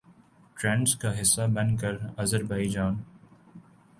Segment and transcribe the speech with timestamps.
[0.57, 2.95] trends کا حصہ بن کر آذربائیجان